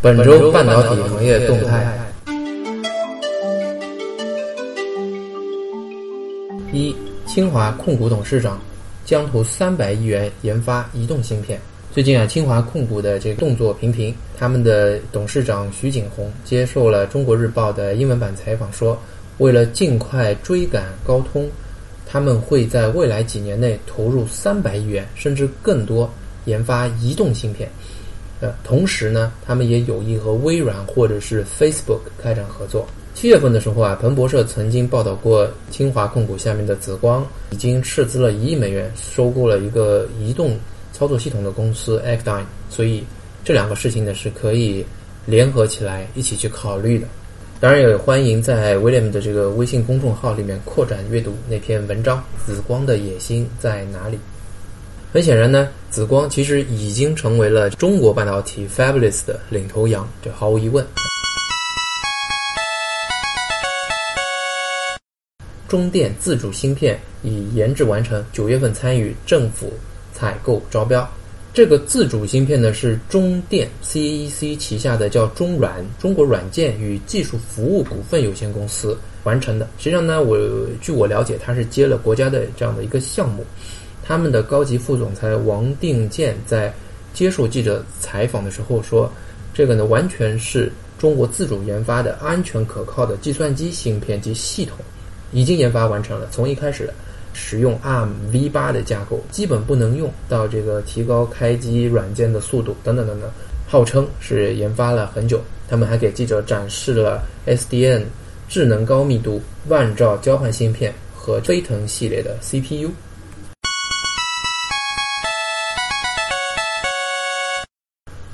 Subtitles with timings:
[0.00, 1.84] 本周半导体行业动态：
[6.72, 6.94] 一、
[7.26, 8.60] 清华控股董事长
[9.04, 11.60] 将投三百亿元研发移动芯片。
[11.92, 14.14] 最近啊，清华控股的这个动作频频。
[14.38, 18.96] 他们的董事长徐景洪接受了中国日报的英文版采访说，
[19.38, 21.50] 为了尽快追赶高通，
[22.06, 26.08] 他们会在未来几年内投入三百亿元甚至更多
[26.44, 27.68] 研发移动芯片。
[28.40, 32.86] 呃，同时呢，他们也有意和微软或者是 Facebook 开展合作。
[33.14, 40.56] 七月份的时候啊，彭博社曾经报道过，清华控股下面的紫光已经斥资了一亿美元收购了一个移动
[40.92, 43.02] 操作系统的公司 Acdyne，所以
[43.44, 44.84] 这两个事情呢是可以
[45.26, 47.08] 联合起来一起去考虑的。
[47.58, 54.16] 当然，也欢迎在 William 的这个微信公众号里面扩展阅读那篇文章《紫光的野心在哪里》。
[55.10, 60.86] 很显然呢，紫光其实已经成为了中国半导体 Fabulous 的领头羊，这毫无疑问。
[65.66, 69.72] 中电自主芯片已研制完成，九月份参与政府
[70.12, 71.10] 采购招标。
[71.54, 79.66] 这个自主芯片呢是中电 CEC 旗下的叫中软中国软件与技术服务股份有限公司完成的。
[79.78, 80.38] 实际上呢，我
[80.82, 83.42] 据我了解，它是接了国家的这样的一个项目。
[84.08, 86.72] 他们的高级副总裁王定健在
[87.12, 89.12] 接受记者采访的时候说
[89.52, 94.78] ：“这个呢，完全是中国自主研发的安全可靠的计算机芯片及系统，
[95.30, 96.26] 已经研发完成了。
[96.30, 96.88] 从一开始
[97.34, 103.30] 使用 ARM V8 的架构，基本不能用，到这个提高开机软件的速度等等等等，
[103.66, 105.38] 号称是研发了很久。
[105.68, 108.04] 他们还给记者展示了 SDN
[108.48, 112.90] 智能高密度万兆交换芯片和飞腾系列的 CPU。”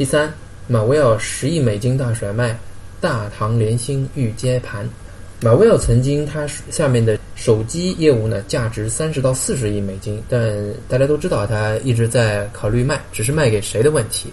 [0.00, 0.32] 第三，
[0.66, 2.58] 马威尔十亿美金大甩卖，
[3.02, 4.88] 大唐联兴欲接盘。
[5.42, 10.40] 马威尔曾经他下面的手机业务呢，价值三十到四十亿美金，但
[10.88, 14.30] 大家都知道他一直在考虑卖，只是卖给谁的问题。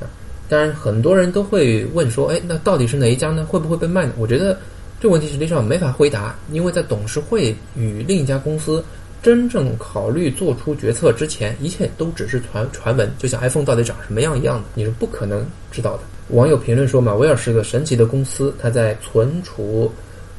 [0.00, 0.08] 啊，
[0.48, 3.44] 当然很多人都会问说，哎，那到底是哪一家呢？
[3.44, 4.14] 会不会被卖呢？
[4.16, 4.58] 我觉得
[4.98, 8.82] 这问题实际上没法回答，因为在董事会与另一家公司。
[9.24, 16.00] 真正考虑做出决策之前，一切都只是传传闻，就像 iPhone 到底长什么样一样的，你是不可能知道的。
[16.28, 19.90] 网友评论说：“马威尔是个神奇的公司，它在存储、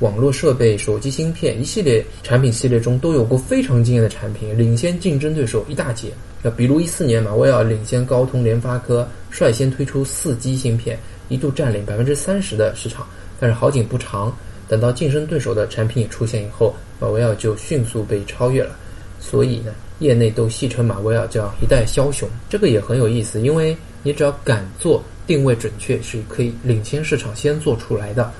[0.02, 6.10] 网络设备、手机芯片一系列产品系列中都有过非常惊艳的产品，领先竞争对手一大截。
[6.44, 13.04] 那比如一四年，马威尔领先高通、联发科，率先推出四 G 芯片，一度占领百分之三十的市场。
[13.40, 14.32] 但是好景不长。”
[14.68, 18.76] 等到竞争对手的产品出现以后，马威尔就迅速被超越了。
[19.20, 22.30] 所以呢，业内都戏称马威尔叫一代枭雄。
[22.50, 28.32] 这个也很有意思，因为你只要敢做，定位准确，是可以领先市场先做出来的。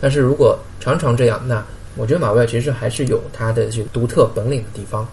[0.00, 1.64] 但是如果常常这样，那
[1.96, 5.06] 我觉得马威尔其实还是有它的这个独特本领的地方。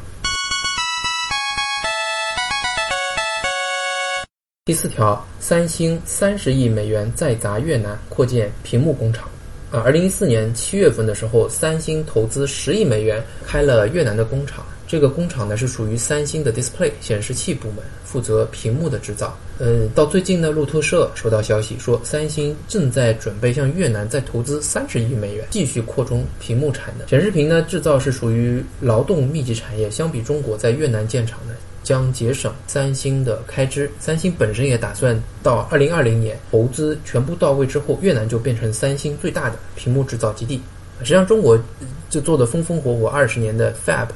[4.65, 9.29] 第四条，三星三十亿美元再砸越南扩建屏幕工厂。
[9.71, 14.65] 啊，二零一四年七月份的时候，三星投资十亿美元开了越南的工厂。
[14.89, 19.37] 这个工厂呢是属于三星的 Display 显示器部门，负责屏幕的制造。
[19.59, 27.07] 呃，到最近呢，路透社收到消息说，三星正在准备向越南再投资三十亿美元，继续扩充屏幕产能。
[27.07, 31.53] 显示屏呢制造是属于劳动密集产业，相比中国在越南建厂呢。
[31.81, 33.89] 将节省三星的开支。
[33.99, 40.61] 三星本身也打算到二零二零年投资全部到位之后，越南就变成三星最大的屏幕制造基地。
[40.99, 41.57] 实际上，中国
[42.09, 44.07] 就做的风风火火二十年的 Fab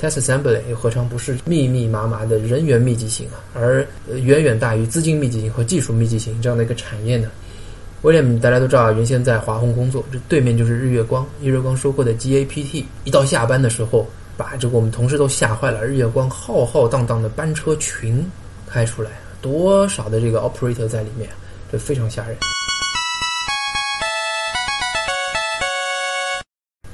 [0.00, 3.40] Test Assembly 又何尝不是密密麻麻的人员密集型啊？
[3.54, 7.30] 而远远大于资金密集型和技术密集型这样的一个产业呢？
[8.02, 11.26] 威廉，大家都知道啊，原先在华虹工作，这对面就是日月光。
[11.42, 14.06] 日月光收购的 GAPT，一到下班的时候。
[14.36, 18.28] 把这个我们同事都吓坏了，日月光浩浩荡荡的班车群
[18.68, 21.30] 开出来，多少的这个 operator 在里面，
[21.70, 22.36] 这非常吓人。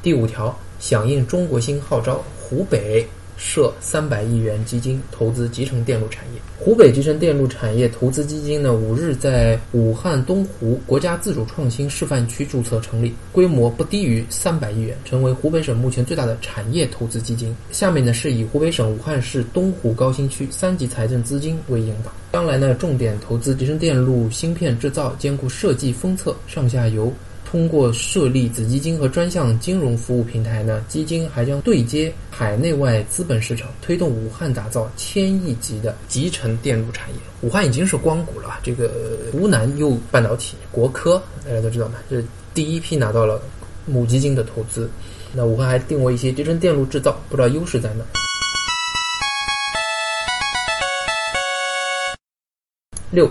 [0.02, 3.06] 第五条，响应中国新号召，湖北。
[3.42, 6.40] 设三百亿元基金投资集成电路产业。
[6.58, 17.56] 湖北集成电路产业投资基金呢，五日在武汉东湖国家自主创新示范区注册成立，规模不低于三百亿元，成为湖北省目前最大的产业投资基金。
[17.72, 27.10] 下面呢是以湖北省武汉市东湖高新区三级财政资金为引导，将来呢重点投资集成电路芯片制造，兼顾设计、封测、上下游
[27.50, 37.16] 通过设立子基金和专项金融服务平台呢，基金还将对接海内外资本市场，推动武汉打造千亿级的集成电路产业。
[37.40, 42.22] 武汉已经是光谷了，这个湖南又半导体国科，大家都知道嘛，这
[42.54, 43.42] 第一批拿到了
[43.84, 44.88] 母基金的投资。
[45.32, 48.04] 那武汉还定位一些集成电路制造，不知道优势在哪。
[53.10, 53.28] 六，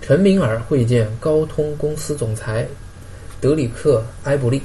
[0.00, 2.66] 陈明尔会见高通公司总裁。
[3.40, 4.58] 德里克·埃伯利，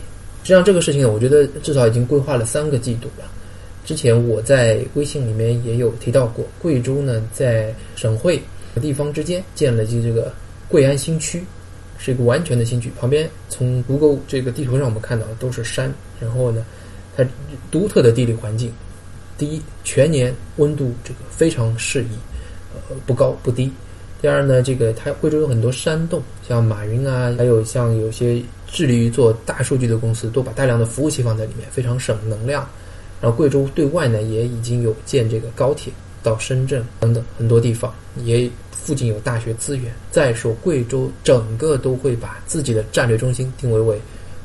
[0.43, 3.25] 实际上这个事情呢，我觉得至少已经规划了三个季度了。
[3.83, 8.41] 之前我在微信里面也有提到过，贵州呢在省会
[8.73, 10.31] 和地方之间建了一这个
[10.67, 11.43] 贵安新区，
[11.97, 12.91] 是一个完全的新区。
[12.99, 16.63] 旁边从谷歌这个地图上我们看到的都是山，然后呢，
[17.17, 17.25] 它
[17.71, 18.71] 独特的地理环境，
[19.37, 22.09] 第一，全年温度这个非常适宜，
[22.73, 23.71] 呃，不高不低。
[24.21, 28.41] 第二呢，这个它贵州有很多山洞，像马云啊，还有像有些。
[28.71, 32.67] 致力于做大数据的公司都把大量的服务器放在里面，非常省能量。
[33.19, 39.93] 然后贵州对外呢也已经有建这个高铁到深圳等等很多地方，也附近有大学资源。
[40.09, 43.99] 再说贵州整个都会把自己的战略中心定位为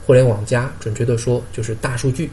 [0.05, 2.29] 互联网加，准确的说就是大数据。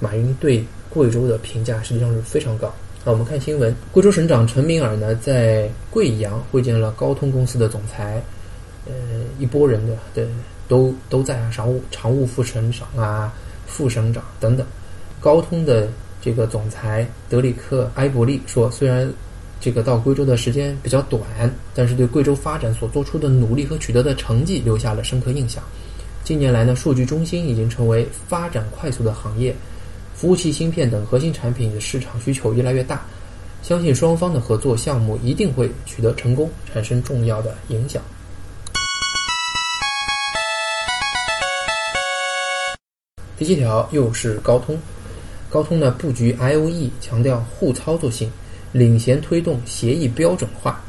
[0.00, 2.74] 马云对贵州的评价实际上是非常高。
[3.04, 8.20] 那我们看新闻，贵州省长陈明尔呢在贵阳会见了高通公司的总裁，
[8.86, 8.92] 呃，
[9.38, 10.26] 一波人的对。
[10.68, 13.32] 都都在啊，常务常务副省长啊，
[13.66, 14.64] 副省长等等。
[15.20, 15.88] 高通的
[16.20, 19.10] 这个总裁德里克·埃伯利说：“虽然
[19.60, 21.22] 这个到贵州的时间比较短，
[21.74, 25.60] 但是对贵州发展所做出的努力和取得的成绩留下了深刻印象。
[26.22, 29.56] 近年来呢，数据中心已经成为发展快速的行业，
[30.14, 33.02] 服务器芯片等核心产品的市场需求越来越大。
[33.62, 38.02] 相信双方的合作项目一定会取得成功，产生重要的影响。”
[43.38, 44.76] 第七条又是高通，
[45.48, 48.28] 高通呢布局 I O E，强调互操作性，
[48.72, 50.82] 领衔推动协议标准化。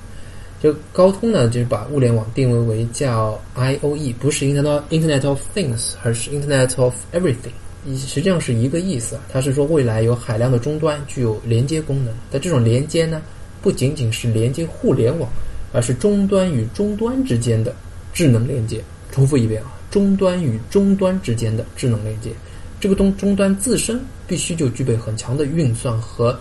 [0.62, 7.54] 就高通呢，就是把物联网定位为叫 I O E，不是 Internet Internet of Things，而是 Internet of Everything，
[7.96, 9.22] 实际上是一个意思啊。
[9.32, 13.22] 它是说未来有海量的终端具有连接功能，但这种连接呢，
[13.62, 15.30] 不仅仅是连接互联网，
[15.72, 17.74] 而是终端与终端之间的
[18.12, 18.84] 智能连接。
[19.12, 19.79] 重复一遍啊。
[19.92, 22.32] 终端与终端之间的智能连接，
[22.80, 26.40] 这个东终端自身必须就具备很强的运算和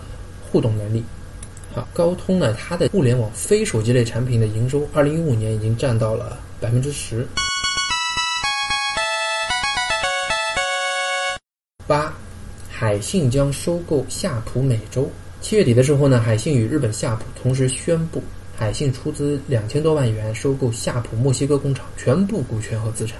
[0.51, 1.03] 互动能力。
[1.73, 7.27] 好，高通呢，它的互联网非手机类产品的营收，二零一五年已经占到了百分之十。
[11.87, 12.13] 八，
[12.69, 15.09] 海信将收购夏普美洲。
[15.41, 18.21] 七月底的时候呢，海信与日本夏普同时宣布，
[18.55, 23.17] 海信出资两千多万元收购夏普墨西哥工厂全部股权和资产。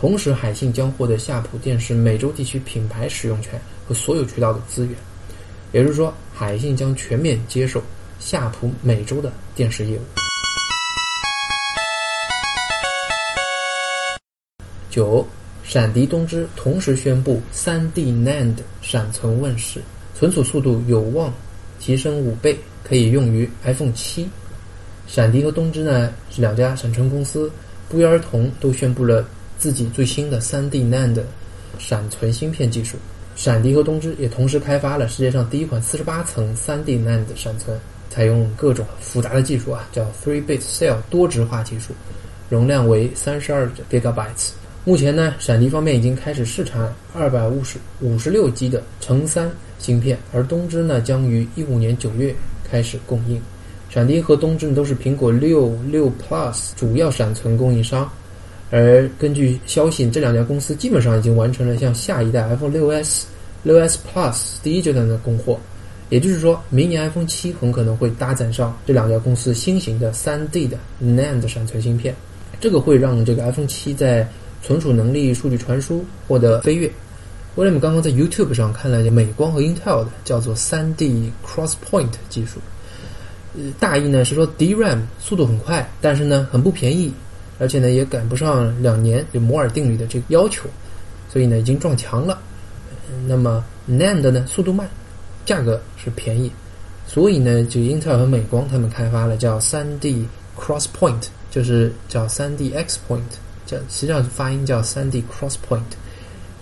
[0.00, 4.96] 同时，海信将获得夏普电视美洲地区品牌使用权和所有渠道的资源，
[5.72, 7.82] 也就是说，海信将全面接受
[8.18, 10.00] 夏普美洲的电视业务。
[14.88, 15.26] 九，
[15.62, 19.82] 闪迪东芝同时宣布三 D NAND 闪存问世，
[20.14, 21.30] 存储速度有望
[21.78, 24.26] 提升五倍，可以用于 iPhone 七。
[25.06, 27.52] 闪迪和东芝呢是两家闪存公司，
[27.86, 29.22] 不约而同都宣布了。
[29.60, 31.20] 自己最新的 3D NAND
[31.78, 32.96] 闪存芯片技术，
[33.36, 37.78] 闪迪和东芝也同时开发了世界上第一款48层 3D NAND 闪存，
[38.08, 41.92] 采用各种复杂的技术啊，叫 Three-bit Cell 多值化技术，
[42.48, 44.52] 容量为32 Gigabytes。
[44.86, 53.38] 目前呢，闪迪方面已经开始试产250、56 G 的乘三芯片，而东芝呢将于15年9月开始供应。
[53.90, 58.10] 闪迪和东芝都是苹果六六 Plus 主要闪存供应商。
[58.70, 63.22] 而根据消息，这两家公司基本上已经完成了向下一代 iPhone 6s、
[63.66, 65.58] 6s Plus 第一阶段的供货，
[66.08, 72.14] 也就是说，明年 iPhone 七很可能会搭载上这两家公司新型的 3D 的 NAND 闪存芯片，
[72.60, 74.28] 这个会让这个 iPhone 七在
[74.62, 76.88] 存储能力、数据传输获得飞跃。
[77.56, 82.60] 威廉姆刚刚在 YouTube 上看了美光和 Intel 的叫做 3D Crosspoint 技术，
[83.56, 87.12] 呃，大意呢是说 DRAM 速度很快，但是呢很不便宜。
[87.60, 90.66] 而且呢，也赶不上两年就摩尔定律的这个要求，
[91.30, 92.40] 所以呢，已经撞墙了。
[93.28, 94.88] 那么 NAND 呢，速度慢，
[95.44, 96.50] 价格是便宜，
[97.06, 100.24] 所以呢，就英特尔和美光他们开发了叫 3D
[100.58, 103.20] Crosspoint，就是叫 3D X Point，
[103.66, 105.82] 叫实际上发音叫 3D Crosspoint。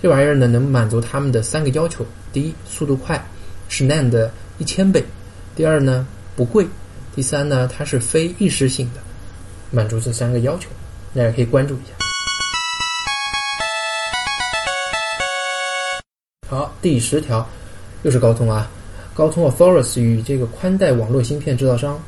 [0.02, 3.25] 这玩意儿呢，能满足他们的三个要求：第一，速度快，
[3.69, 4.28] 是 NAND
[4.59, 5.00] 一千倍；
[5.55, 6.64] 第二呢，不贵；
[7.14, 9.00] 第三呢，它是非易失性的，
[9.71, 10.69] 满足这三个要求。
[11.14, 11.94] 大家可以关注一下。
[16.48, 17.46] 好，第十条，
[18.02, 18.70] 又是高通啊，
[19.14, 22.00] 高通 Authorus 与这个宽带网络芯片制造商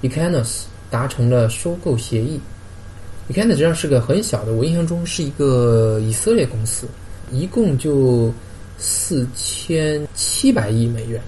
[0.00, 2.40] e c a n u s 达成了收购协议。
[3.28, 6.88] e c a n u s 实际上是个很小的，我印象中是一个以色列公司，
[7.30, 8.32] 一共就
[8.78, 11.22] 四千七百亿美元，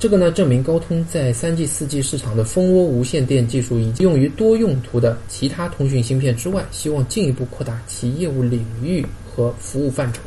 [0.00, 10.22] 这个呢，证明高通在三 G、四 G 市场的蜂窝无线电技术以及用于多用途的其他通讯芯片之外，希望进一步扩大其业务领域和服务范畴。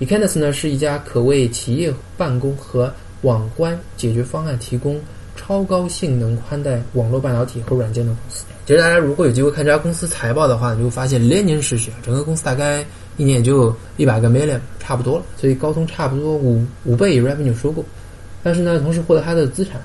[0.00, 4.98] Ecanus 呢是一家可为企业办公和网关解决方案提供
[5.36, 8.46] 超高性能宽带网络半导体和软件的公司。
[8.64, 12.82] 其实大家如果有机会看这家公司财报的话，你就会发现连年失血，整个公司大概
[13.18, 15.24] 一年也就一百个 million 差不多了。
[15.36, 17.84] 所以高通差不多五五倍 revenue 收购。
[18.42, 19.80] 但是呢，同时获得他的资产，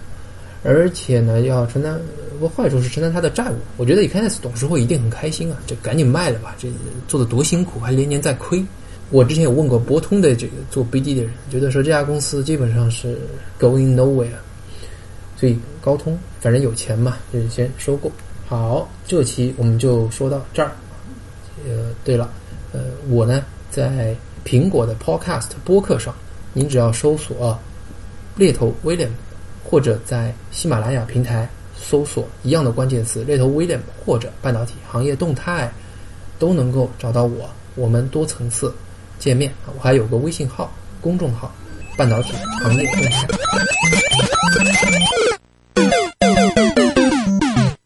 [0.63, 1.99] 而且呢，要承担
[2.39, 3.55] 不坏处是承担他的债务。
[3.77, 6.69] 我觉得 Ecanos 董事会一定很开心啊，这赶紧卖了吧，这
[7.07, 8.63] 做的多辛苦，还连年在亏。
[9.11, 13.17] 我之前有问过博通的这个做 BD 的人，觉得说这家公司基本上是
[13.59, 14.27] going nowhere。
[15.37, 18.11] 所以高通反正有钱嘛，就先收购。
[18.47, 20.71] 好，这期我们就说到这儿。
[21.67, 22.29] 呃，对了，
[22.71, 26.15] 呃，我呢在苹果的 Podcast 播客上，
[26.53, 27.59] 您只要搜索。
[28.35, 29.09] 猎头 William，
[29.63, 35.71] 或者在喜马拉雅平台搜索一样的关键词“猎头 William” 或者“半导体行业动态”，
[36.37, 37.49] 都能够找到我。
[37.75, 38.73] 我们多层次
[39.19, 41.53] 见面我还有个微信号公众号
[41.97, 43.27] “半导体行业动态”。